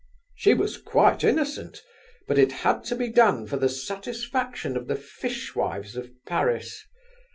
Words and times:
She 0.33 0.55
was 0.55 0.77
quite 0.79 1.23
innocent, 1.23 1.83
but 2.27 2.39
it 2.39 2.51
had 2.65 2.83
to 2.85 2.95
be 2.95 3.09
done, 3.09 3.45
for 3.45 3.57
the 3.57 3.69
satisfaction 3.69 4.75
of 4.75 4.87
the 4.87 4.95
fishwives 4.95 5.95
of 5.95 6.09
Paris. 6.25 6.83